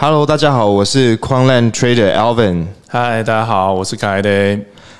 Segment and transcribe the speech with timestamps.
[0.00, 2.66] Hello，大家好，我是矿 land trader Alvin。
[2.86, 4.56] 嗨，大家好，我是凯的。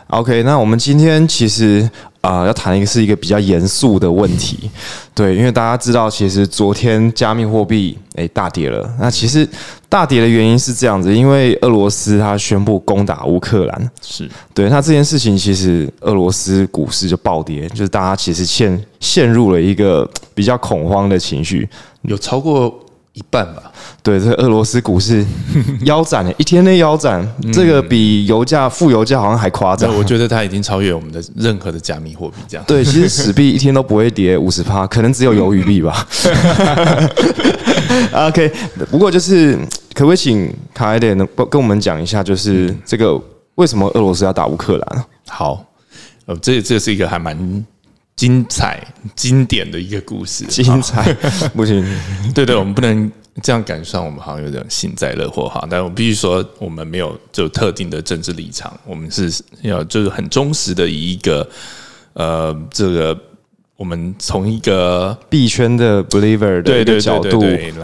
[0.08, 1.88] OK，那我们今天其实
[2.20, 4.68] 啊、要谈一个是一个比较严肃的问题，
[5.14, 8.92] 对，因为大家知道，其实昨天加密货币诶、大跌了。
[8.98, 9.48] 那其实
[9.88, 21.68] 大跌的原因是这样子，因为俄罗斯它宣布攻打乌克兰，是对，那这件事情其实俄罗斯股市就暴跌，就是大家其实陷陷入了一个比较恐慌的情绪。
[22.02, 22.76] 有超过
[23.12, 23.62] 一半吧？
[24.02, 25.24] 对，这个俄罗斯股市
[25.82, 29.98] 腰斩了，一天内腰斩，这个比油价、负油价好像还夸张对，。
[29.98, 32.64] 我觉得它已经超越我们的任何的加密货币，这样。
[32.66, 36.06] 对，其实史币一天都不会跌五十趴，可能只有鱿鱼币吧。
[38.28, 38.52] OK，
[38.90, 39.56] 不过就是
[39.94, 43.20] 可不可以请卡埃德能跟我们讲一下，就是这个
[43.56, 45.04] 为什么俄罗斯要打乌克兰？
[45.26, 45.64] 好，
[46.26, 47.36] 呃，这这是一个还蛮
[48.18, 50.44] 精彩、经典的一个故事。
[50.46, 51.14] 精彩，
[51.54, 51.84] 不行，
[52.34, 53.10] 对对，我们不能
[53.40, 55.64] 这样感上，我们好像有点幸灾乐祸哈。
[55.70, 61.48] 但我必须说，我们没有就特定的政治立场，我们是要就是很忠实的以一个
[62.14, 63.16] 呃这个。
[63.78, 67.40] 我们从一个币圈的 believer 的一个角度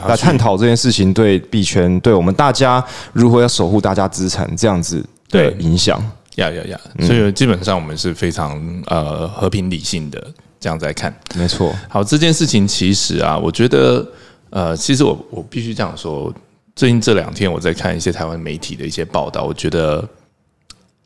[0.08, 6.04] 来探讨这件事情对币圈、对我们大家如何要守护大家资产这样子的影响。
[6.36, 11.14] 呀呀呀，所以基本上我们是非常呃和平理性的这样在看。
[11.36, 14.06] 没错，好，这件事情其实啊，我觉得
[14.50, 16.34] 呃，其实我我必须这样说，
[16.74, 20.06] 最近这两天我在看一些台湾媒体的一些报道，我觉得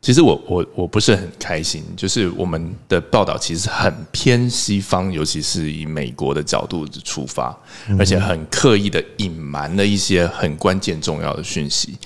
[0.01, 7.55] 其实我我我不是很开心，就是我们的报道其实很偏西方，尤其是以美国的角度出发，
[7.99, 11.97] 而且很刻意的隐瞒了一些很关键重要的讯息。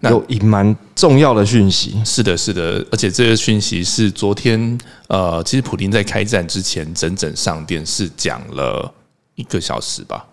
[0.00, 2.00] 那有隐瞒重要的讯息。
[2.04, 4.78] 是的，是的，而且这个讯息是昨天，
[5.08, 8.88] 呃，其实普丁在开战之前整整上电视讲了
[9.34, 10.24] 一个小时吧，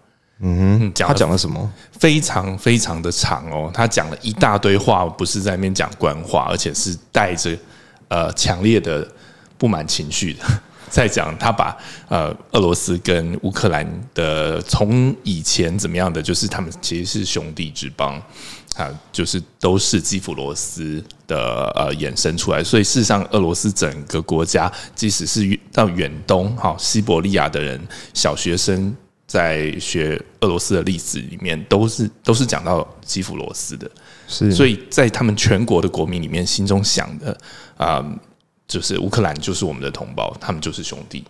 [0.42, 1.74] 嗯，讲他了讲了什么？
[1.94, 7.58] 非常非常的长哦，他讲了一大堆话，不是在那边讲官话，而且是带着
[8.08, 9.08] 呃强烈的
[9.58, 10.44] 不满情绪的。
[10.90, 11.78] 在讲他把
[12.08, 18.22] 呃俄罗斯跟乌克兰的从以前怎么样的，就是他们其实是兄弟之邦
[18.76, 27.80] 啊，就是都是基辅罗斯的呃衍生出来，所以事实上俄罗斯整个国家，即使是到远东哈西伯利亚的人，
[28.14, 28.96] 小学生
[29.28, 33.90] 在学俄罗斯的历史里面，都是都是讲到基辅罗斯的，
[34.28, 37.38] 是，所以在他们全国的国民里面，心中想的
[37.78, 38.04] 啊、
[38.70, 41.26] 就是乌克兰就是我们的同胞，他们就是兄弟，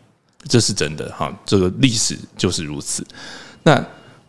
[0.48, 1.34] 这是真的哈。
[1.46, 3.04] 这个历史就是如此。
[3.64, 3.84] 那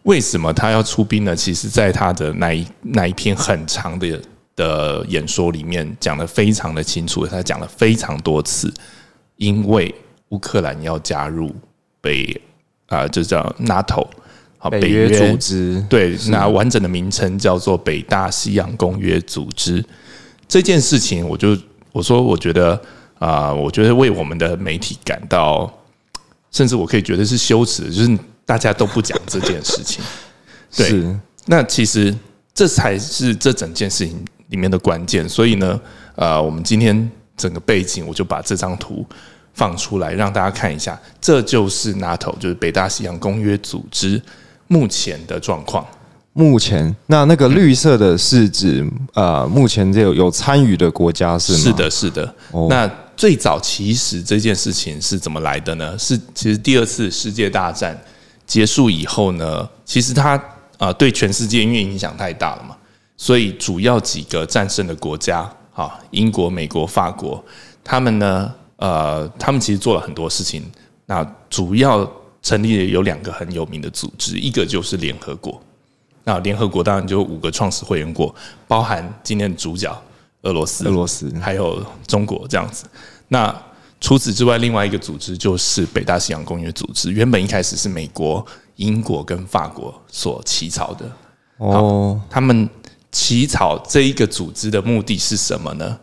[0.04, 1.36] 为什么他要出兵呢？
[1.36, 4.18] 其实，在他的那一那一篇很长的
[4.56, 8.72] 的演说里面讲的非常的清楚，他讲了非常多次，
[9.36, 9.94] 因为
[10.30, 11.54] 乌克兰要加入
[12.00, 12.40] 北
[12.86, 14.06] 啊、就叫 NATO
[14.58, 15.84] 好北约组织。
[15.88, 19.84] 对，那完整的名称叫做北大西洋公约组织。
[20.48, 21.56] 这件事情，我就
[21.92, 22.80] 我说，我觉得
[23.20, 25.70] 啊、我觉得为我们的媒体感到，
[26.50, 30.02] 甚至我可以觉得是羞耻的，就是大家都不讲这件事情。
[30.74, 31.16] 对
[31.46, 32.16] 那其实
[32.54, 35.28] 这才是这整件事情里面的关键。
[35.28, 35.80] 所以呢，
[36.14, 39.04] 呃，我们今天整个背景，我就把这张图
[39.52, 44.22] 放出来让大家看一下，这就是 NATO，就是北大西洋公约组织
[44.68, 45.86] 目前的状况。
[46.32, 51.58] 目前那那个绿色的是指呃，目前这有有参与的国家是吗？
[51.58, 52.34] 是，的，是的。
[52.52, 55.94] 哦那最早其实这件事情是怎么来的呢？
[55.98, 57.94] 是其实第二次世界大战
[58.46, 60.42] 结束以后呢，其实它
[60.78, 62.74] 啊、对全世界因为影响太大了嘛，
[63.18, 65.40] 所以主要几个战胜的国家
[65.74, 67.44] 啊，英国、美国、法国，
[67.84, 70.64] 他们呢呃，他们其实做了很多事情。
[71.04, 72.10] 那主要
[72.40, 75.60] 成立了有两个很有名的组织，一个就是联合国。
[76.24, 78.34] 那联合国当然就五个创始会员国，
[78.66, 79.94] 包含今天的主角
[80.42, 82.84] 俄罗斯、俄罗斯还有中国这样子。
[83.28, 83.54] 那
[84.00, 87.10] 除此之外，另外一个组织就是北大西洋公约组织。
[87.12, 88.44] 原本一开始是美国、
[88.76, 91.10] 英国跟法国所起草的。
[91.58, 92.68] 哦，他们
[93.12, 95.98] 起草这一个组织的目的是什么呢？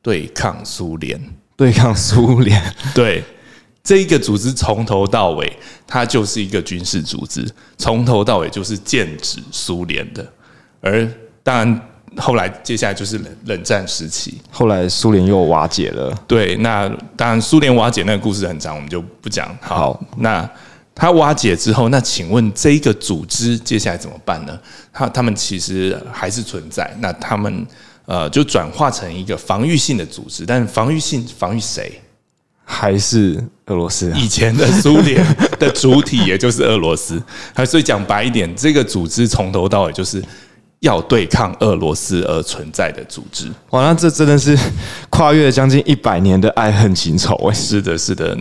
[0.00, 1.20] 对抗苏联。
[1.54, 2.60] 对抗苏联，
[2.94, 3.22] 对，
[3.84, 5.56] 这一个组织从头到尾，
[5.86, 7.46] 它就是一个军事组织，
[7.76, 10.26] 从头到尾就是剑指苏联的。
[10.80, 11.08] 而
[11.42, 14.40] 当然，后来接下来就是冷冷战时期。
[14.50, 16.12] 后来苏联又瓦解了。
[16.26, 19.48] 对，那当然苏联瓦解那个故事很长，我们就不讲。
[19.60, 20.48] 好，好那
[20.94, 24.58] 它瓦解之后，那请问这一个组织接下来怎么办呢？
[24.92, 27.66] 他他们其实还是存在，那他们
[28.04, 32.00] 呃就转化成一个防御性的组织，但防御性防御谁？
[32.64, 34.18] 还是俄罗斯啊？
[34.18, 35.24] 以前的苏联
[35.58, 37.20] 的主体也就是俄罗斯，
[37.54, 40.22] 还所以讲白一点，这个组织从头到尾就是
[40.82, 43.48] 要对抗俄罗斯而存在的组织。
[43.70, 44.58] 哇，那这真的是
[45.10, 47.54] 跨越了将近一百年的爱恨情仇哎。
[47.54, 48.36] 是的，是的。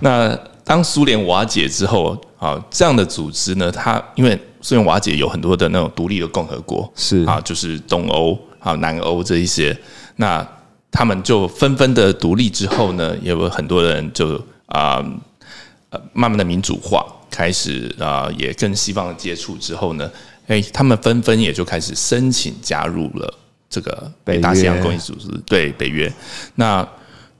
[0.00, 0.34] 那
[0.64, 9.76] 当苏联瓦解之后啊，这样的组织呢，它因为苏联瓦解有很多的那种独立的共和国，是啊，就是东欧啊、南欧这一些，
[10.16, 10.46] 那
[10.90, 14.36] 他们就纷纷的独立之后呢，也有很多人就
[14.66, 15.04] 啊
[15.90, 20.10] 呃慢慢的民主化，开始啊也跟西方的接触之后呢。
[20.46, 23.34] 哎，他们纷纷也就开始申请加入了
[23.70, 26.12] 这个北大西洋公益组织，对北约。
[26.56, 26.86] 那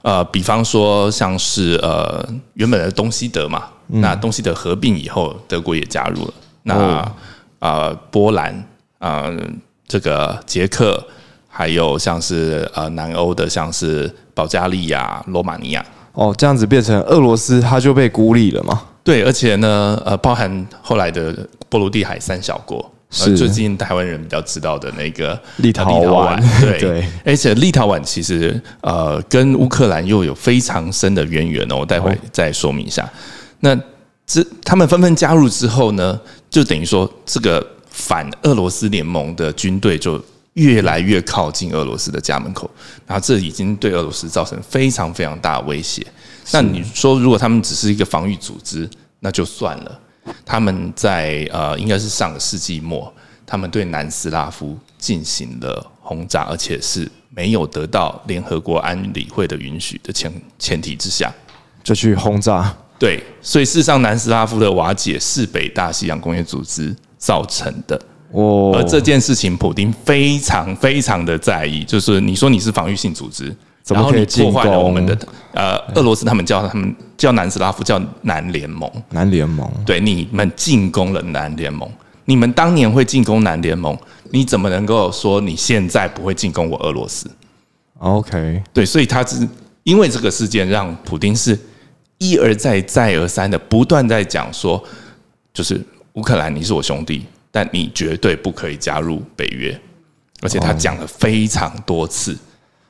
[0.01, 6.33] 呃，比方说像是呃原本的东西德嘛，那东西德合并以后，德国也加入了。
[6.63, 7.13] 那
[7.59, 8.67] 啊，波兰
[8.99, 9.31] 啊，
[9.87, 11.01] 这个捷克，
[11.47, 15.85] 还有像是呃南欧的，像是保加利亚、罗马尼亚。
[16.13, 18.81] 哦，这样子变成俄罗斯，它就被孤立了嘛？
[19.03, 22.89] 对，而且呢，呃，包含后来的波罗的海三小国。
[23.15, 26.35] 是最近台湾人比较知道的那个立陶宛，
[26.79, 33.07] 对，而且立陶宛其实呃跟乌克兰又有非常深的渊源哦，我待会再说明一下。
[33.59, 33.79] 那
[34.25, 36.19] 这他们纷纷加入之后呢，
[36.49, 40.19] 就等于说这个反俄罗斯联盟的军队就
[40.53, 42.67] 越来越靠近俄罗斯的家门口，
[43.05, 46.03] 然后这已经对俄罗斯造成非常非常大的威胁。
[46.51, 49.99] 那你说如果他们只是一个防御组织，那就算了。
[50.45, 53.13] 他们在呃，应该是上个世纪末，
[53.45, 61.33] 他们对南斯拉夫进行了轰炸，而且是没有得到联合国安理会的允许的前前提之下，
[61.83, 62.73] 就去轰炸。
[62.97, 67.99] 对，所以事实上，南斯拉夫的瓦解是北大西洋工业组织造成的。
[68.31, 73.53] 哦，而这件事情，普丁非常非常的在意，就是你说你是防御性组织。
[73.87, 75.17] 然后你破坏了我们的
[75.53, 79.69] 呃，俄罗斯他们叫他们叫南斯拉夫叫南联盟，南联盟。
[79.85, 81.89] 对你们进攻了南联盟，
[82.25, 83.97] 你们当年会进攻南联盟，
[84.31, 87.29] 你怎么能够说你现在不会进攻我俄罗斯
[87.99, 89.47] ？OK，对，所以他是
[89.83, 91.59] 因为这个事件让普丁是
[92.19, 94.81] 一而再再而三的不断在讲说，
[95.53, 95.79] 就是
[96.13, 99.77] 乌克兰你是我兄弟，但你绝对不可以加入北约，
[100.41, 102.37] 而且他讲了非常多次。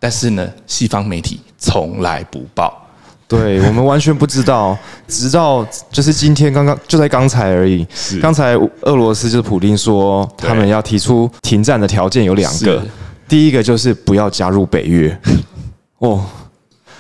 [0.04, 2.86] 但是呢，西方媒体从来不报，
[3.26, 4.78] 对我们完全不知道，
[5.08, 7.88] 直到就是今天刚刚就在刚才而已。
[8.22, 12.86] 刚才俄罗斯就是普丁说，他们要提出停战的条件有两个，
[13.30, 15.18] 第一个就是不要加入北约。
[16.00, 16.26] 哦，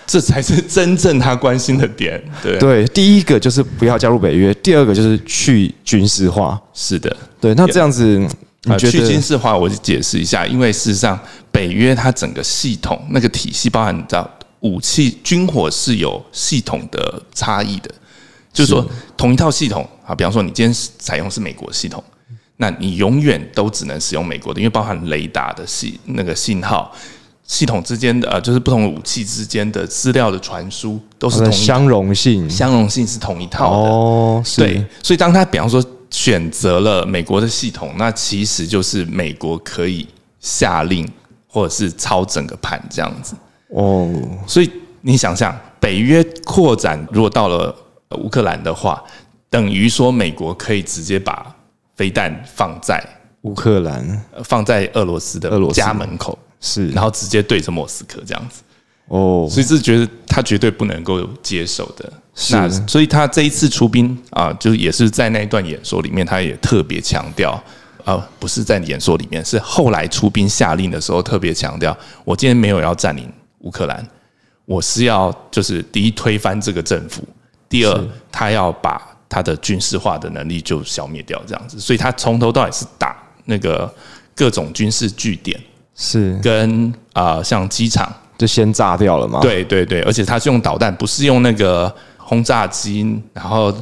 [0.07, 2.23] 这才是真正他关心的点。
[2.41, 6.57] 对对，第一个就是不要加入北约，第二个就是去军事化。
[6.73, 8.25] 是的，对，那这样子。
[8.65, 11.19] 啊，去军事化，我就解释一下，因为事实上，
[11.51, 14.29] 北约它整个系统那个体系，包含你知道，
[14.61, 17.91] 武器军火是有系统的差异的，
[18.53, 18.85] 就是说
[19.17, 22.01] 同一套系统啊，比方说你今天采用是美国系统，
[22.55, 26.89] 那你永远都只能使用美国的，因为包含雷达的信那个信号
[27.45, 35.83] 系统之间的呃，就是不同的武器之间的资料的传输都是同相容性，相容性是同一套的哦，对，所以当他比方说。
[36.13, 40.07] 选择了美国的系统，那其实就是美国可以
[40.39, 41.11] 下令
[41.47, 43.35] 或者是操整个盘这样子
[43.69, 44.13] 哦。
[44.45, 44.71] 所以
[45.01, 47.75] 你想想，北约扩展如果到了
[48.19, 49.03] 乌克兰的话，
[49.49, 51.51] 等于说美国可以直接把
[51.95, 53.03] 飞弹放在
[53.41, 58.61] 乌克兰，放在俄罗斯的俄罗斯家门口，是，然后直接对着莫斯科这样子。
[59.07, 62.11] 哦，所以是觉得他绝对不能够接受的。
[62.49, 67.61] 那所以他这一次出兵啊，就也是在那一段演说里面，他也特别强调
[68.03, 74.03] 啊，不是在演说里面，是后来出兵下令的时候特别强调，我今天没有要占领乌克兰，
[74.65, 77.21] 我是要就是第一推翻这个政府，
[77.69, 81.79] 第二他要把他的军事化的能力就消灭掉这样子。
[81.79, 83.93] 所以他从头到尾是打那个
[84.33, 85.61] 各种军事据点，
[85.93, 88.11] 是跟啊像机场。
[88.37, 89.39] 就先炸掉了吗？
[89.41, 93.73] 对对对，而且它是用导弹，不是用那个轰炸机，然后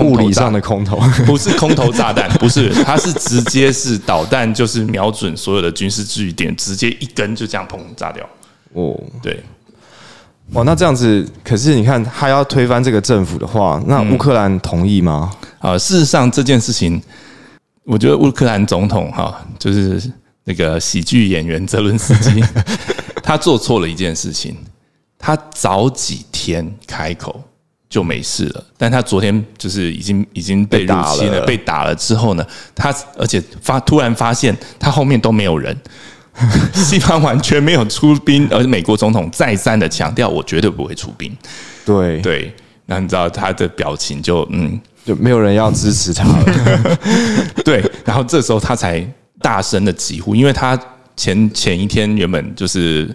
[0.00, 8.24] 物理上的空投， 不是空投炸弹，不是，它是直接是导弹，就是瞄准所有的军事据点，直接一根就这样砰炸掉。
[8.72, 9.42] 哦，对，
[10.52, 15.30] 哇，那这样子，可是你看，他要推翻这个政府的话，那乌克兰同意吗？
[15.58, 17.02] 啊，事实上这件事情，
[17.84, 20.00] 我觉得乌克兰总统哈，就是
[20.44, 22.42] 那个喜剧演员泽伦斯基。
[23.30, 24.56] 他做错了一件事情，
[25.16, 27.40] 他早几天开口
[27.88, 32.44] 就没事了，但他昨天就是已经已经被入侵了，被打了之后呢，
[32.74, 35.76] 他而且发突然发现他后面都没有人，
[36.74, 41.32] 西方完全没有出兵，而美国总统再三的强调，我绝对不会出兵。
[41.84, 42.52] 对对，
[42.86, 46.98] 那你知道他的表情就嗯，就没有人要支持他了。
[47.64, 49.08] 对，然后这时候他才
[49.40, 50.76] 大声的疾呼，因为他
[51.20, 53.14] 前前一天原本就是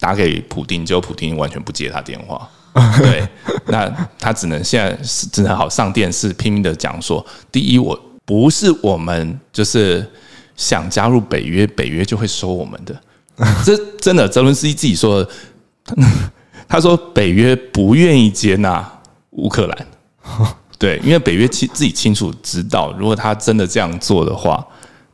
[0.00, 2.48] 打给普丁，结果普丁完全不接他电话。
[2.96, 3.28] 对，
[3.66, 3.86] 那
[4.18, 10.10] 他只能现在只能好上电视拼命的讲说，第一，我不是我们就是
[10.56, 12.98] 想加入北约，北约就会收我们的。
[13.62, 15.26] 这真的，泽伦斯基自己说，
[16.66, 18.90] 他说北约不愿意接纳
[19.32, 19.86] 乌克兰。
[20.78, 24.66] 对，因为北约清自己清楚知道，如果他真的这样做的话，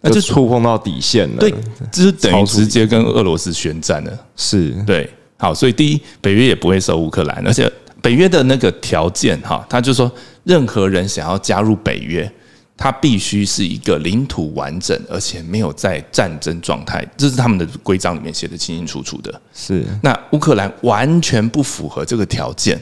[0.03, 1.39] 那就触碰到底线了。
[1.39, 1.55] 对，
[1.91, 4.19] 这是等于直接跟俄罗斯宣战了。
[4.37, 5.09] 是对。
[5.39, 7.69] 好，所以第一，北约也不会收乌克兰，而且
[8.01, 10.09] 北约的那个条件，哈，他就说，
[10.45, 12.31] 任何人想要加入北约，
[12.77, 19.41] 他必须是一个领土完整，而且没有在战争状态，这是他们的规章里面写的清清楚楚的。
[19.53, 22.81] 是，那乌克兰完全不符合这个条件，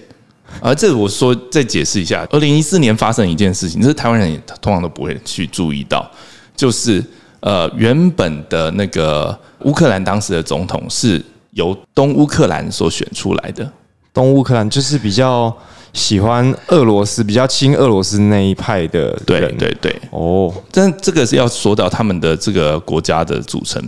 [0.60, 6.10] 而这我说再解释一下，二零一四年发生一件事情，这是台湾人也通常都不会去注意到，
[6.56, 7.04] 就是
[7.40, 11.22] 呃，原本的那个乌克兰当时的总统是。
[11.54, 13.68] 由东乌克兰所选出来的，
[14.14, 15.52] 东乌克兰就是比较
[15.92, 23.82] 喜欢俄罗斯、比较亲俄罗斯那一派的对对对，哦，但这个是要说到他们的这个国家的组成。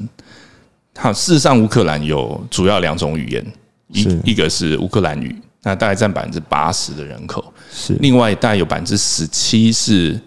[0.98, 3.46] 好，事实上乌克兰有主要两种语言，
[3.86, 10.20] 一一个是乌克兰语，那大概占百分之八十的人口，是另外大概有百分之十七是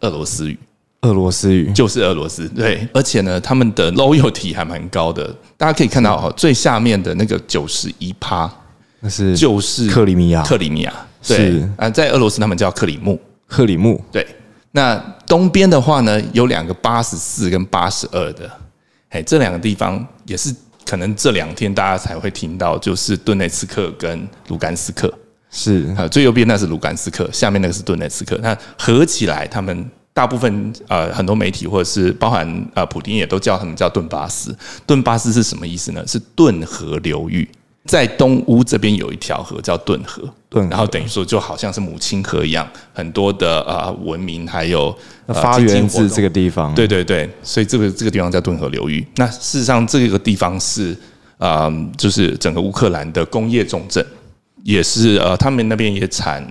[0.00, 0.58] 俄罗斯语。
[1.02, 1.70] 俄罗斯语。
[1.72, 5.34] 就是俄罗斯，对，而且呢，他们的 loyalty 还蛮高的。
[5.56, 8.50] 大家可以看到哦，最下面的那个九十一趴，
[9.00, 11.68] 那是就是克里米亚，克里米亚是。
[11.76, 14.00] 啊，在俄罗斯他们叫克里木，克里木。
[14.10, 14.26] 对，
[14.70, 18.50] 那东边的话呢，有两个八十四跟八十二的，
[19.10, 20.54] 哎，这两个地方也是
[20.84, 25.12] 可能这两天大家才会听到，就是顿内茨克跟卢甘斯克。
[25.50, 25.92] 是。
[25.98, 29.90] 啊，最右边那是卢甘斯克，下面那个是顿内茨克，那合起来他们。
[30.14, 34.54] 大部分呃很多媒体或者是包含呃普丁也都叫他们叫顿巴斯。
[34.86, 36.06] 顿巴斯是什么意思呢？
[36.06, 37.48] 是顿河流域，
[37.86, 44.94] 在东乌这边有一条河叫顿河，顿，然后等于说就好像是母亲河一样，很多的呃文明还有
[45.28, 46.74] 发源自这个地方。
[46.74, 49.06] 对对对，所以这个这个地方叫顿河流域。
[49.16, 50.94] 那事实上这个地方是
[51.38, 54.04] 啊，就是整个乌克兰的工业重镇，
[54.62, 56.46] 也是呃他们那边也产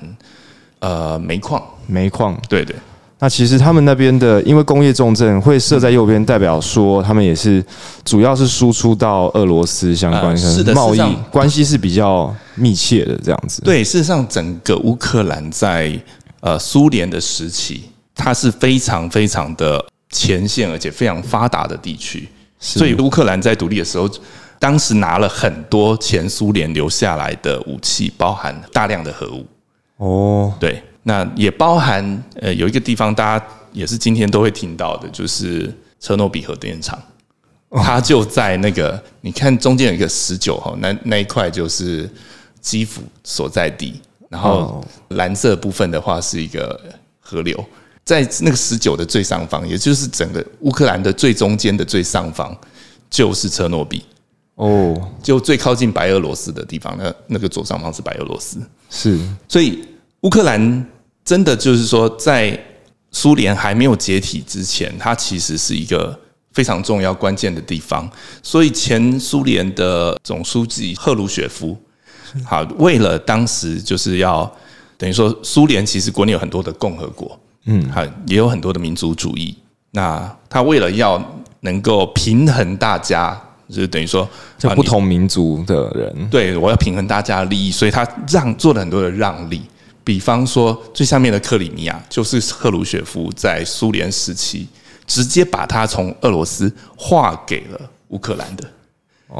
[0.79, 2.75] 呃煤矿，煤矿，对对。
[3.21, 7.63] 那其实他们那边的，因为工业重镇会设在右边，代表说他们也是
[8.03, 10.99] 主要是输出到俄罗斯相关的贸易
[11.29, 13.61] 关系是比较密切的这样子。
[13.61, 15.95] 对，事实上整个乌克兰在
[16.39, 17.83] 呃苏联的时期，
[18.15, 22.27] 它是非常非常的前线，而且非常发达的地区。
[22.59, 24.09] 所以乌克兰在独立的时候，
[24.57, 29.45] 当时拿了很多前苏联留下来的武器，包含大量的核武。
[29.97, 30.81] 哦，对。
[31.03, 37.01] 那也包含呃，有一个地方大家也是今天都会听到的，就是车诺比核电厂，
[37.71, 42.07] 它就在那个你看中间有一个十九号，那那一块就是
[42.59, 46.79] 基辅所在地，然后蓝色部分的话是一个
[47.19, 47.65] 河流，
[48.05, 52.55] 在那个十九的最上方，也就是整个乌克兰的最中间的最上方，
[53.09, 54.05] 就是车诺比。
[54.53, 58.59] 哦，就最靠近白俄罗斯的地方，那那个左上方是白俄罗斯，
[58.91, 59.83] 是，所以。
[60.21, 60.85] 乌克兰
[61.23, 62.59] 真的就是说，在
[63.11, 66.17] 苏联还没有解体之前，它其实是一个
[66.53, 68.09] 非常重要、关键的地方。
[68.41, 71.77] 所以前苏联的总书记赫鲁雪夫，
[72.45, 74.49] 好，为了当时就是要
[74.97, 79.55] 等于说，苏联其实国内有很多的共和国，嗯，好，也有很多的民族主义。
[79.91, 81.21] 那他为了要
[81.59, 84.27] 能够平衡大家，就是等于说，
[84.75, 89.61] 不同民族的人，对我要平衡大家的利益，所以他让做了很多的让利。
[90.03, 94.67] 比方说，最下面的克里米亚就是赫鲁雪夫在苏联时期
[95.05, 98.63] 直接把它从俄罗斯划给了乌克兰的，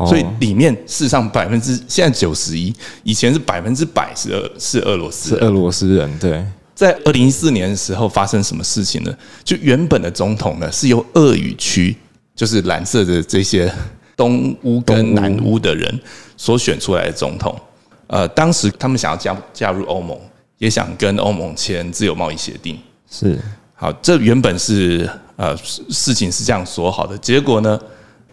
[0.05, 6.19] 所以里面事实上百分之现在九十一，以前是百分之百是俄是俄罗斯，是俄罗斯人。
[6.19, 9.17] 对，在二零一四年的时候发生什么事情呢？
[9.43, 11.95] 就原本的总统呢是由俄语区，
[12.35, 13.73] 就是蓝色的这些
[14.15, 15.99] 东乌跟南乌的人
[16.37, 17.59] 所选出来的总统。
[18.07, 20.17] 呃，当时他们想要加加入欧盟。
[20.61, 22.77] 也想跟欧盟签自由贸易协定，
[23.09, 23.35] 是。
[23.73, 27.79] 好，这原本是呃事情是这样说好的，结果呢，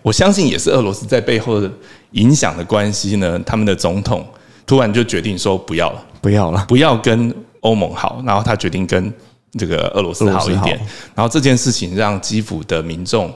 [0.03, 1.71] 我相信也是俄罗斯在背后的
[2.11, 4.27] 影响的关系呢，他们的总统
[4.67, 9.11] 突然就决定说不要了，不要了，不要跟欧盟好，然后他决定跟
[9.59, 10.79] 这个俄罗斯好一点，
[11.15, 13.33] 然后这件事情让基辅的民众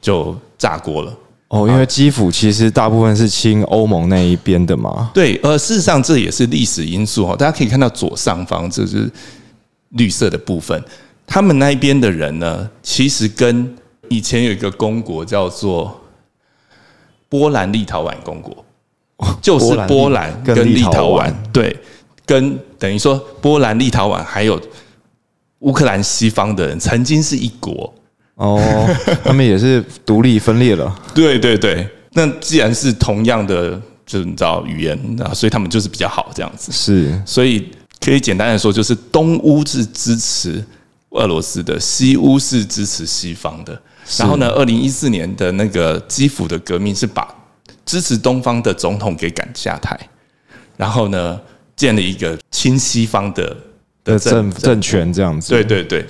[0.00, 1.12] 就炸锅了。
[1.48, 5.10] 哦，因为基辅其实大部分是亲欧盟那一边的嘛。
[5.14, 7.36] 对，呃，事实上这也是历史因素哦。
[7.36, 9.08] 大家可以看到左上方这是
[9.90, 10.82] 绿色的部分，
[11.26, 13.72] 他们那一边的人呢，其实跟
[14.08, 16.00] 以前有一个公国叫做
[17.28, 18.64] 波兰立陶宛公国，
[19.40, 21.76] 就是波兰跟立陶宛，对，
[22.24, 24.60] 跟等于说波兰立陶宛还有
[25.60, 27.94] 乌克兰西方的人曾经是一国
[28.36, 28.88] 哦，
[29.24, 30.94] 他们也是独立分裂了。
[31.14, 36.70] 对对对，那既然是同样的，就是你知道语言啊，所以他们就是比较好这样子。
[36.70, 37.68] 是，所以
[38.00, 40.64] 可以简单的说，就是东乌是支持
[41.10, 43.80] 俄罗斯的，西乌是支持西方的。
[44.18, 47.26] 然后呢，二零一四年的那个基辅的革命是把
[47.84, 49.98] 支持东方的总统给赶下台，
[50.76, 51.40] 然后呢，
[51.74, 53.56] 建了一个亲西方的
[54.04, 55.48] 的政政权这样子。
[55.48, 56.06] 对对对，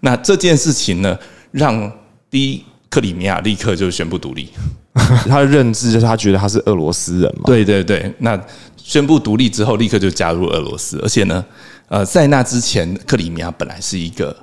[0.00, 1.18] 那这件事情呢，
[1.50, 1.90] 让
[2.30, 4.50] 第一克里米亚立刻就宣布独立。
[5.28, 7.42] 他的认知就是他觉得他是俄罗斯人嘛。
[7.46, 8.38] 对对对，那
[8.76, 11.44] 宣布独立之后，立刻就加入俄罗斯，而且呢，
[11.88, 14.36] 呃，在那之前，克里米亚本来是一个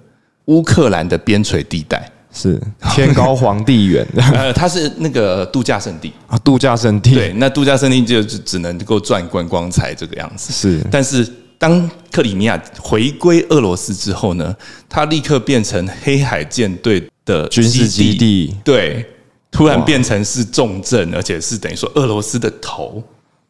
[0.45, 2.09] 乌克兰的边陲地带。
[2.33, 2.61] 是
[2.93, 7.15] 天高皇帝远，呃，它是那个度假胜地啊，度假胜地。
[7.15, 10.53] 对，那度假胜地就只能够赚观光财这个样子。
[10.53, 14.55] 是，但是当克里米亚回归俄罗斯之后呢，
[14.87, 18.55] 它立刻变成黑海舰队的军事基地。
[18.63, 19.05] 对，
[19.51, 23.03] 突然变成是重镇，而且是等于说俄罗斯的头。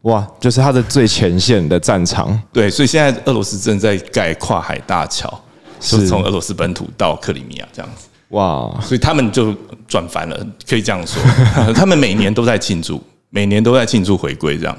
[0.04, 2.40] 哇，就是它的最前线的战场。
[2.54, 5.42] 对，所以现在俄罗斯正在盖跨海大桥，
[5.82, 8.08] 是从俄罗斯本土到克里米亚这样子。
[8.30, 8.80] 哇！
[8.82, 9.56] 所以他们就
[9.88, 11.22] 转翻了，可以这样说。
[11.74, 14.78] 他们每年都在庆祝，每年都在庆祝回归这样。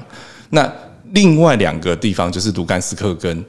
[0.51, 0.71] 那
[1.11, 3.43] 另外两个地方就是卢甘斯克跟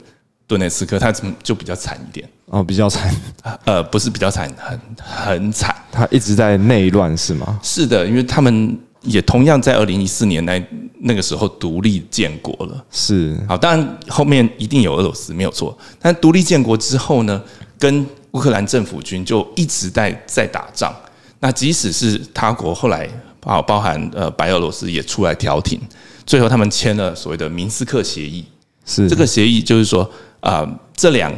[0.47, 3.13] 顿涅茨克，它就比较惨一点哦，比较惨。
[3.65, 5.73] 呃，不是比较惨，很很惨。
[5.91, 7.59] 他一直在内乱是吗？
[7.63, 10.61] 是的，因为他们也同样在二零一四年那
[10.99, 12.85] 那个时候独立建国了。
[12.91, 15.77] 是好，当然后面一定有俄罗斯没有错。
[15.99, 17.41] 但独立建国之后呢，
[17.79, 20.93] 跟乌克兰政府军就一直在在打仗，
[21.39, 25.79] 那即使是他国后来包包含呃白俄罗斯也出来调停，
[26.25, 28.45] 最后他们签了所谓的明斯克协议。
[28.85, 31.33] 是这个协议就是说啊，这两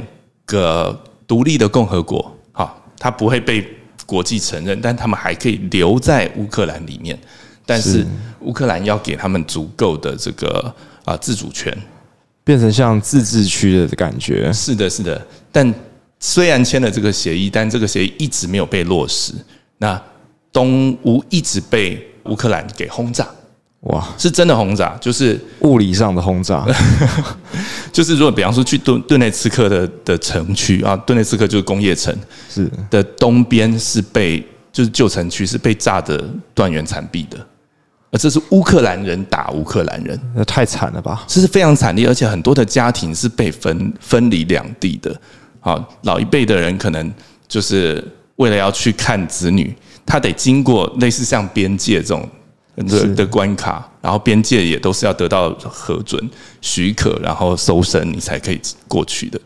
[0.45, 3.67] 个独立的共和国，哈，它不会被
[4.05, 7.17] 国际承认，但他们还可以留在乌克兰里面，
[7.65, 8.05] 但是
[8.41, 10.73] 乌克兰要给他们足够的这个
[11.05, 11.75] 啊自主权，
[12.43, 14.51] 变成像自治区的感觉。
[14.53, 15.73] 是的，是的，但。
[16.25, 19.33] 虽然签了这个协议，但这个协议一直没有被落实。
[19.77, 20.01] 那
[20.53, 23.27] 东乌一直被乌克兰给轰炸，
[23.83, 26.65] 哇，是真的轰炸，就是物理上的轰炸。
[27.91, 32.15] 就是如果比方说去顿顿内茨克的的城区啊，顿内茨克就是工业城，
[32.49, 34.39] 是的东边是被
[34.71, 37.37] 就是旧城区是被炸的断垣残壁的，
[38.09, 41.25] 而这是乌克兰人打乌克兰人，那太惨了吧？
[41.27, 45.13] 这是非常惨烈，而且很多的家庭是被分分离两地的。
[45.59, 47.13] 好，老一辈的人可能
[47.49, 48.03] 就是
[48.37, 52.27] 为了要去看子女，他得经过类似像边界这种
[52.75, 56.29] 的的关卡，然后边界也都是要得到核准
[56.61, 59.39] 许可，然后搜身你才可以过去的。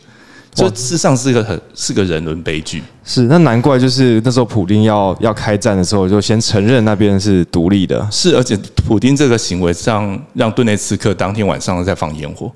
[0.53, 2.81] 这事实上是一个很是个人伦悲剧。
[3.03, 8.07] 是，那难怪就是那时候普丁要要开战的时候，就先承认那边是独立的。
[8.09, 12.51] 是，而且普丁这个行为让让顿内茨克当天晚上在放烟火。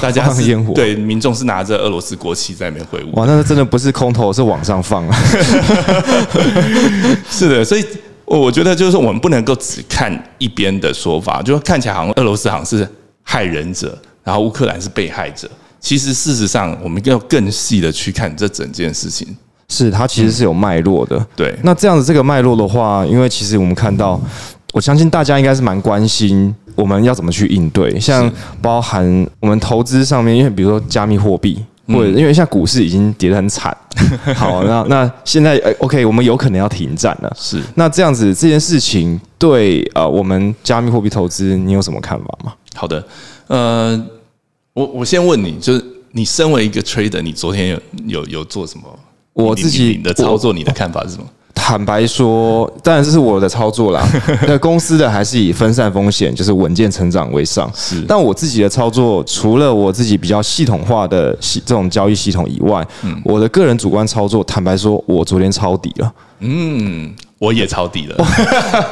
[0.00, 3.12] 大家是烟火，对民众是拿着俄罗斯国旗在那边挥舞。
[3.14, 5.16] 哇，那真的不是空投，是往上放啊！
[7.30, 7.84] 是的，所以
[8.38, 12.88] 我觉得就是说，我们不能够只看一边的说法，就看起来好像俄罗斯好像是
[13.22, 15.50] 害人者，然后乌克兰是被害者。
[15.80, 19.26] 其实事实上，我们要更细的去看这整件事情，
[19.68, 21.26] 是它其实是有脉络的。
[21.34, 24.20] 对，那这样子这个脉络的话，因为其实我们看到。
[24.72, 28.30] 我相信大家应该是蛮关心我们要怎么去应对，像
[28.62, 31.60] 包含我们投资上面，因为比如说加密货币，
[31.92, 33.76] 或者因为现在股市已经跌得很惨，
[34.34, 37.36] 好，那那现在 OK，我们有可能要停战了。
[37.38, 42.52] 是，那这样子这件事情对呃我们加密货币投资，你有什么看法吗？
[42.74, 43.04] 好的，
[43.48, 44.00] 呃，
[44.72, 48.84] 我我先问你，就是你身为一个 trader，你昨天有有有做什么？
[49.32, 51.24] 我自己的操作，你的看法是什么？
[51.54, 54.06] 坦白说，当然这是我的操作啦。
[54.48, 57.70] 那公司的还是以分散风险，就是稳健成长为上。
[57.74, 62.86] 是，但我自己的操作，除了我自己比较系统化的系这种交易系统以外，
[63.24, 66.12] 我的个人主观操作，坦白说，我昨天抄底了。
[66.40, 67.14] 嗯。
[67.40, 68.22] 我也抄底了，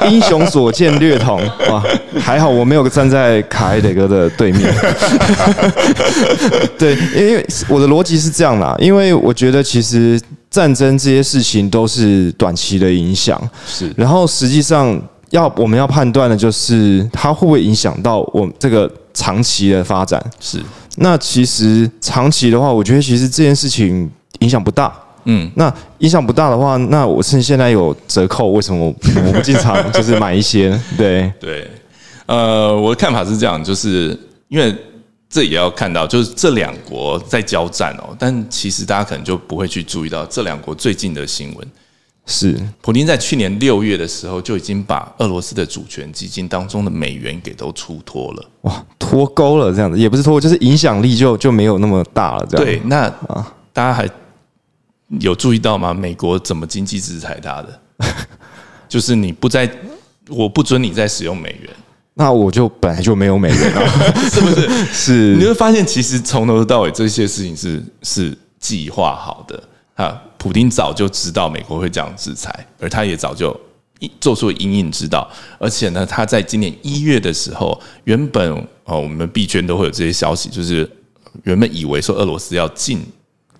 [0.09, 1.83] 英雄所见略同哇！
[2.19, 4.73] 还好我没有站在卡埃德哥的对面。
[6.75, 10.19] 对，因为我的逻辑是这样啦，因为我觉得其实
[10.49, 13.93] 战争这些事情都是短期的影响，是。
[13.95, 20.23] 然后实际上要我们要判断的就是它会不会影响到我这个长期的发展。
[20.39, 20.59] 是。
[20.97, 24.09] 那其实长期的话，我觉得其实这件事情
[24.39, 24.93] 影响不大。
[25.25, 30.77] 嗯，那影响不大的话，那我趁现在有折扣，为什么我不进场就是买一些？
[30.97, 31.69] 对对，
[32.25, 34.73] 呃，我的看法是这样，就是因为
[35.29, 41.67] 这也要看到，就是这两国在交战哦，但其实大家可能就不会去注意到这两国最近的新闻。
[42.25, 52.45] 是，普京在去年六月的时候就已经把俄罗斯的主权基金当中的美元给都出脱了，哇，脱钩了这样子，也不是脱，就是影响力就就没有那么大了。
[52.49, 54.07] 这样对，那啊，大家还
[55.19, 55.91] 有注意到吗？
[55.91, 57.79] 美国怎么经济制裁他的？
[58.87, 59.67] 就是你不在，
[60.27, 61.69] 我不准你再使用美元，
[62.19, 63.87] 那我就本来就没有美元了，
[64.29, 64.69] 是不是？
[64.91, 69.63] 是，你会发现其实从头到尾这些事情是是计划好的。
[69.95, 73.57] 啊，普丁早就知道美国会这样制裁，而他也早就
[74.19, 75.29] 做出隐隐知道。
[75.57, 78.51] 而且呢，他在今年一月的时候，原本
[78.83, 80.89] 哦，我们币圈都会有这些消息，就是
[81.43, 83.01] 原本以为说俄罗斯要禁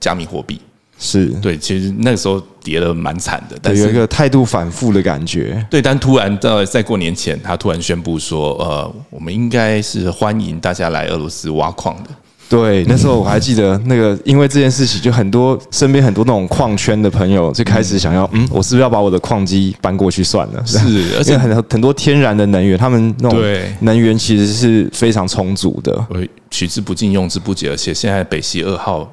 [0.02, 0.60] 加密货币，
[1.00, 5.66] 是对，其实那个时候跌的蛮惨的，但有一个态度反复的感觉。
[5.70, 12.10] 对，但突然在在过年前，他突然宣布说，呃，我们应该是欢迎大家来俄罗斯挖矿的。
[12.50, 20.66] 对，那时候我还记得那个，因为这件事情，就很多身边很多那种矿圈的朋友就开始想要，嗯，我是不是要把我的矿机搬过去算了？
[20.66, 20.80] 是，
[21.16, 23.40] 而且很很多天然的能源，他们那种
[23.82, 26.04] 能源其实是非常充足的。
[26.50, 29.08] 取之不尽，用之不竭，而且现在北溪二号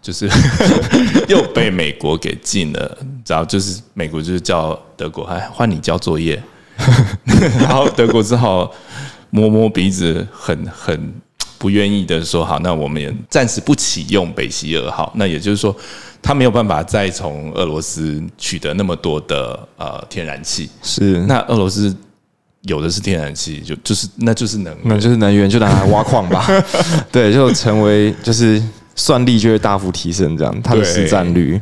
[0.00, 0.28] 就是
[1.28, 6.42] 又被美国给禁了，然后就是美国就是叫德国，哎，换你交作业，
[7.60, 8.70] 然后德国只好
[9.30, 11.12] 摸摸鼻子，很很。
[11.60, 15.12] 不愿意的说好，那我们也暂时不启用北溪二号。
[15.16, 15.74] 那也就是说，
[16.22, 20.70] 他没有办法再从俄罗斯取得那么多的呃天然气。
[20.84, 21.92] 是，那俄罗斯
[22.62, 26.46] 有的是天然气，就就是那就是能，那就是能源，就拿来挖矿吧。
[27.10, 28.62] 对，就成为就是
[28.98, 31.58] 算力就会大幅提升，这样它的市占率，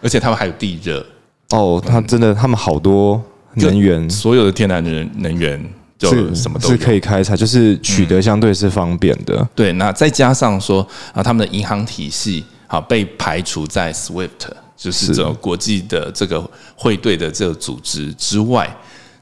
[0.00, 1.04] 而且他们还有地热。
[1.50, 3.20] 哦，他真的，他们好多
[3.54, 5.60] 能源，所有的天然能能源。
[5.96, 9.48] 就什么都是可以开采，就是取得相对是方便的。
[9.54, 14.28] 对，那再加上说啊，他们的银行体系啊被排除在 SWIFT，
[14.76, 16.44] 就是这种国际的这个
[16.76, 18.68] 汇兑的这个组织之外，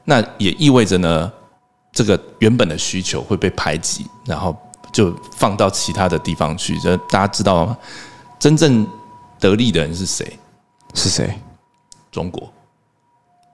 [0.05, 1.31] 那也意味着呢，
[1.93, 4.57] 这个原本的需求会被排挤，然后
[4.93, 6.79] 就放到其他的地方去。
[6.79, 7.77] 这大家知道吗？
[8.39, 8.87] 真正
[9.39, 10.39] 得利的人是谁？
[10.93, 11.33] 是谁？
[12.11, 12.49] 中国。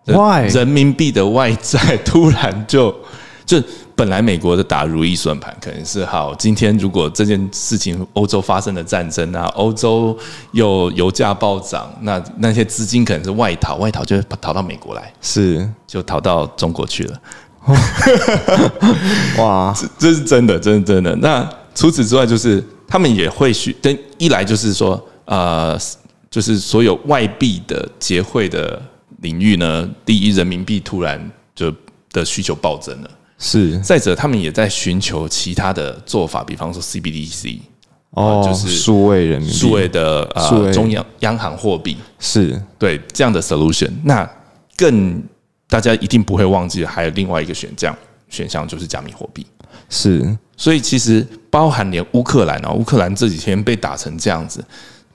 [0.06, 0.48] Why？
[0.48, 2.94] 人民币的外债突然就
[3.46, 3.62] 就
[3.96, 10.18] 本来美国的打如意算盘可能是好，今天如果这件事情欧洲发生了战争啊，欧洲
[10.54, 17.22] 又油价暴涨，那那些资金可能是外逃，外逃就逃到美国来，是就逃到中国去了。
[19.38, 21.16] 哇，这这是真的，真的真的。
[21.18, 25.80] 那除此之外，就是他们也会去，跟一来就是说，呃，
[26.30, 28.82] 就是所有外币的结汇的。
[29.22, 31.20] 领域呢，第一，人民币突然
[31.54, 31.70] 就
[32.14, 33.12] 的需求暴增了。
[33.38, 37.58] 是，再者，他们也在寻求其他的做法，比方说 CBDC，
[38.12, 43.92] 哦，就是数位人民币、数位的呃中央央行货币，是对这样的 solution。
[44.06, 44.26] 那
[44.78, 45.22] 更
[45.70, 47.96] 大家一定不会忘记，还有另外一个选项，
[48.28, 49.46] 选项就是加密货币。
[49.88, 54.64] 是，所以其实包含连乌克兰啊，乌克兰这几天被打成这样子。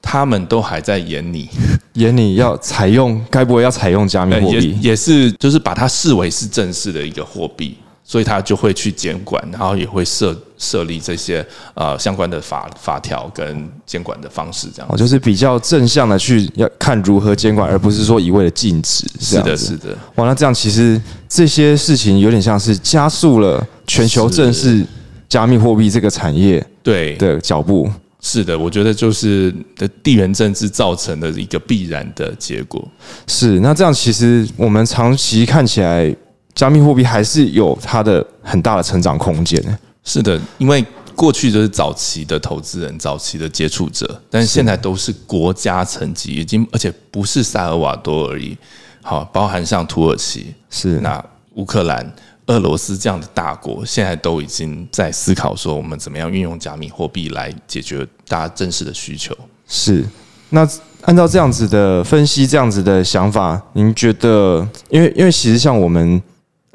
[0.06, 1.48] 他们都还在演你，
[1.94, 4.78] 演你要采用，该不会要采用加密货币？
[4.82, 14.88] 也是，就是把它视为是正式的一个货币，所以他就会去监管，然后也会设设立这些呃相关的法法条跟监管的方式，这样。
[14.90, 19.06] 哦，就是比较正向的去要看如何监管，而不是说一味的禁止。
[19.18, 19.96] 是的，是的。
[20.16, 24.84] 哇，那这样其实这些事情有点像是加速了全球正式
[25.26, 27.90] 加密货币这个产业对的脚步。
[28.20, 32.82] 是的，我觉得就是的地缘政治造成的一个必然的结果。
[33.26, 36.14] 是，那这样其实我们长期看起来，
[36.54, 39.62] 加密货币还是有它的很大的成长空间。
[40.04, 48.56] 是的，因为过去就是早期的投资人、早期的接触者，但是现在都是国家层级，已经而且不是萨尔瓦多而已，
[49.02, 52.12] 好，包含像土耳其，是那乌克兰。
[52.48, 59.34] 俄罗斯这样的大国，现在都已经在思考说，我们怎么样运用加密货币来解决大家真实的需求。
[59.66, 60.04] 是，
[60.50, 60.68] 那
[61.04, 64.68] 按照这样子的分析，这样子的想法，您觉得？
[64.90, 66.22] 因为，因为其实像我们。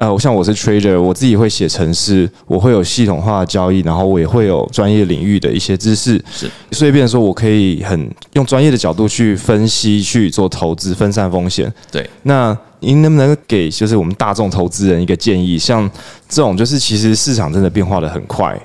[0.00, 11.70] 呃，我像我是 trader，我自己会写程式，我会有系统化的交易，然后我也会有专业领域的一些知识，是，所以变说我可以很用专业的角度去分析去做投资，分散风险。
[11.92, 15.58] 对，那您能不能给就是我们大众投资人一个建议？
[15.58, 15.88] 像
[16.26, 18.58] 这种就是其实市场真的变化的很快，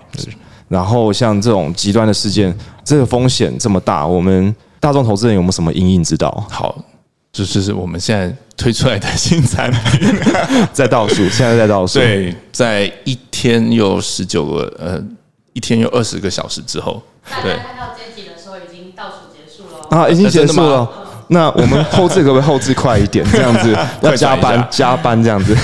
[0.69, 6.47] 然后像这种极端的事件，这个风险这么大，我们大众投资人有没有什么阴影之道？
[6.49, 6.81] 好，
[7.33, 10.09] 这就是我们现在推出来的新产品，
[10.71, 11.99] 在倒数，现在在倒数。
[11.99, 15.03] 对，在一天又十九个呃，
[15.53, 17.01] 一天又二十个小时之后，
[17.43, 19.97] 对大家看到这集的时候已经倒数结束了。
[19.97, 20.87] 啊，已经结束了。
[21.27, 23.25] 那我们后置可不可以后置快一点？
[23.31, 25.55] 这样子 要加班加班这样子，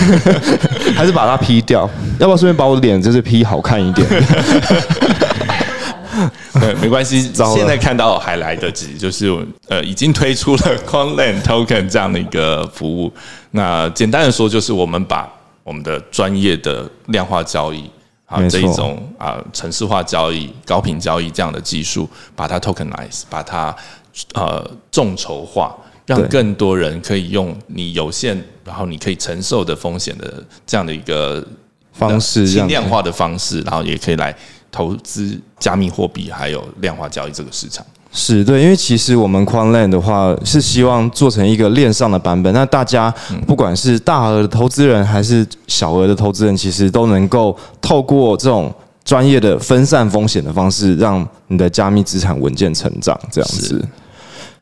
[0.97, 1.87] 还是把它 P 掉？
[2.17, 4.07] 要不要顺便把我的脸就是 P 好看一点？
[6.59, 9.29] 对，没关系，现在看到还来得及，就是
[9.67, 13.11] 呃，已经推出了 Quanland Token 这样的一个服务。
[13.51, 15.31] 那简单的说，就是我们把
[15.63, 17.89] 我们的专业的量化交易
[18.25, 23.75] 啊这一种啊城市化交易、高频交易这样的技术，把它 tokenize，把它
[24.33, 25.75] 呃众筹化。
[26.07, 31.45] 让更多人可以用你有限，然后你可以承受的风险的这样的一个
[31.93, 34.35] 方式轻量化的方式，然后也可以来
[34.71, 37.85] 投资加密货币还有量化交易这个市场。
[38.13, 43.09] 是对，因为其实我们 Quanland 的话是希望做成一个链上的版本，那大家
[43.47, 48.73] 不管是大额的投资人还是小额的投资人，其实都能够透过这种
[49.05, 53.87] 专业的分散风险的方式，让你的加密资产稳健成长，这样子。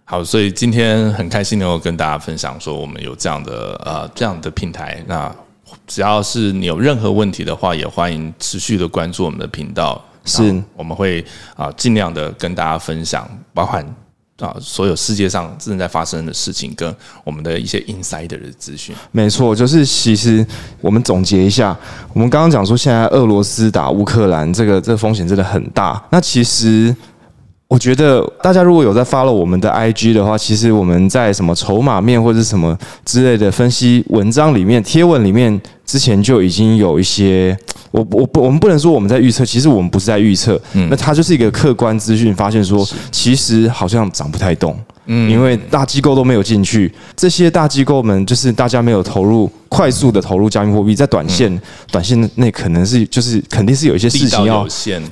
[0.05, 5.03] 好，所以今天很开心能够跟大家分享说，我们有这样的呃这样的平台。
[5.07, 5.35] 那
[5.89, 10.01] 只要是你有任何问题的话，也欢迎持续的关注我们的频道。
[10.25, 11.25] 是我们会
[11.55, 13.83] 啊尽量的跟大家分享，包含
[14.37, 18.95] 啊所有世界上正在发生的事情，跟我们的一些 insider 的资讯。
[19.11, 20.45] 没错，就是其实
[20.81, 21.75] 我们总结一下，
[22.13, 25.99] 我们刚刚讲说，现在俄罗斯打乌克兰，这个这个风险真的很大。
[26.11, 26.95] 那其实
[27.69, 37.55] 我觉得大家如果有在 follow 我们的 IG 的话，其实我们在什么筹码面或者什么之类的分析文章里面、贴文里面，之前就已经有一些。
[37.91, 44.75] 我我不我们不能说我们在预测，其实我们不是在预测，那它就是一个客观资讯，发现说其实好像涨不太动，
[45.11, 51.59] 嗯，因为大机构都没有进去，这些大机构们就是大家没有投入，快速的投入加密货币，在短线、
[51.91, 54.67] 短线内可能是就是肯定是有一些事情要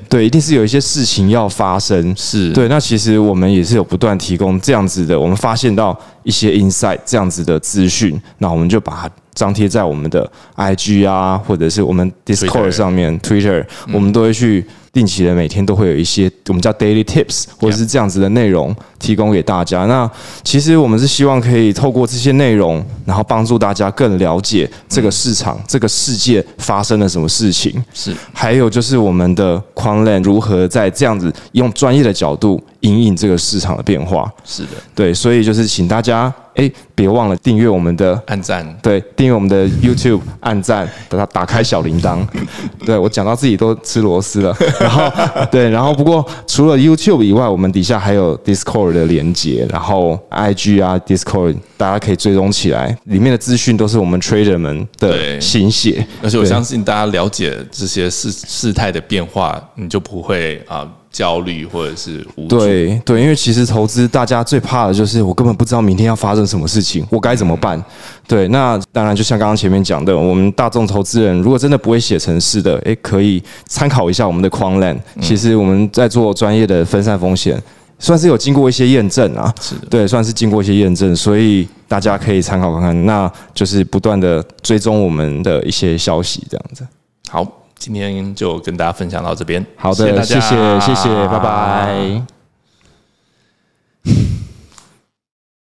[0.08, 2.52] 对，一定是有一些事情要发生，是。
[2.54, 2.68] 对。
[2.68, 14.64] 那其实我们也是有不断提供这样子的，我们发现到一些 insight 这样子的资讯，那我们就把它张贴在我们的 IG 啊，或者是我们 Discord 上面、Twitter，我们都会去
[14.98, 19.86] 定期的每天都会有一些我们叫 daily tips 或者是这样子的内容提供给大家。
[19.86, 20.10] 那
[20.44, 27.72] 其实我们是希望可以透过这些内容，然后帮助大家更了解这个市场、这个世界发生了什么事情。
[27.94, 34.28] 是还有就是我们的 Quanland 如何在这样子用专业的角度引领这个市场的变化。
[34.44, 38.22] 是的，对，所以就是请大家哎，别忘了订阅我们的。
[38.26, 42.20] 按赞对，订阅我们的 YouTube，按赞，把它打开小铃铛。
[42.86, 45.12] 对我讲到自己都吃螺丝了， 然后
[45.52, 56.06] 对，然后不过除了 YouTube 以外，我们底下还有 Discord 的连接，然后 IG 啊 Discord 大家可以追踪起来，里面的资讯都是我们 Trader 们的心血。
[56.24, 62.60] 而且我相信大家了解这些事事态的变化，你就不会啊、焦虑或者是无助。
[62.60, 67.84] 对对，因为其实投资大家最怕的就是我根本不知道明天要发生什么事情，我该怎么办？
[68.28, 75.00] 对，那当然就像刚刚前面讲的，我们大众投资人如果真的不会写程式的，诶，可以参考一下我们的 Quanland。
[75.20, 77.60] 其实我们在做专业的分散风险，
[77.98, 83.06] 算是有经过一些验证啊，是的对，算是经过一些验证，所以大家可以参考看看。
[83.08, 86.86] 那就是不断的追踪我们的一些消息，这样子。
[87.30, 87.44] 好，
[87.78, 89.66] 今天就跟大家分享到这边。
[89.76, 92.22] 好的，谢谢谢谢，拜拜。